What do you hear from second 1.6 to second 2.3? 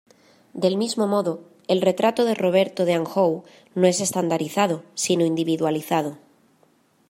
el retrato